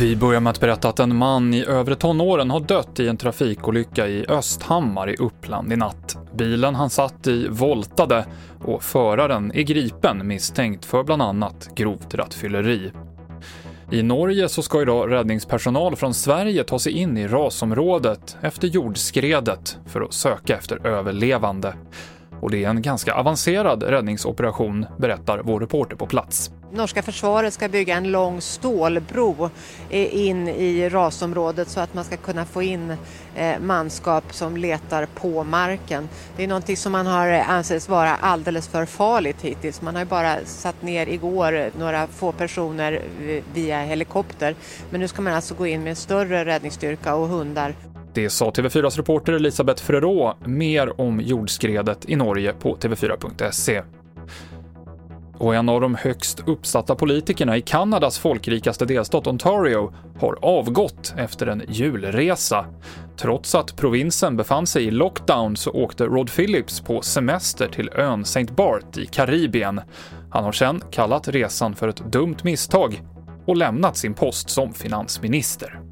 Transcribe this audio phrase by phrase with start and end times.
[0.00, 3.16] Vi börjar med att berätta att en man i övre tonåren har dött i en
[3.16, 6.16] trafikolycka i Östhammar i Uppland i natt.
[6.34, 8.26] Bilen han satt i voltade
[8.64, 12.92] och föraren är gripen misstänkt för bland annat grovt rattfylleri.
[13.90, 19.78] I Norge så ska idag räddningspersonal från Sverige ta sig in i rasområdet efter jordskredet
[19.86, 21.74] för att söka efter överlevande.
[22.42, 26.50] Och det är en ganska avancerad räddningsoperation, berättar vår reporter på plats.
[26.72, 29.50] Norska försvaret ska bygga en lång stålbro
[29.90, 32.96] eh, in i rasområdet så att man ska kunna få in
[33.36, 36.08] eh, manskap som letar på marken.
[36.36, 39.82] Det är någonting som man har eh, ansetts vara alldeles för farligt hittills.
[39.82, 43.02] Man har ju bara satt ner igår några få personer
[43.54, 44.54] via helikopter.
[44.90, 47.74] Men nu ska man alltså gå in med en större räddningsstyrka och hundar.
[48.14, 50.36] Det sa TV4s reporter Elisabeth Frerot.
[50.46, 53.82] Mer om jordskredet i Norge på tv4.se.
[55.38, 61.46] Och en av de högst uppsatta politikerna i Kanadas folkrikaste delstat Ontario har avgått efter
[61.46, 62.66] en julresa.
[63.16, 68.22] Trots att provinsen befann sig i lockdown så åkte Rod Phillips på semester till ön
[68.22, 68.44] St.
[68.44, 69.80] Bart i Karibien.
[70.30, 73.02] Han har sedan kallat resan för ett dumt misstag
[73.46, 75.91] och lämnat sin post som finansminister.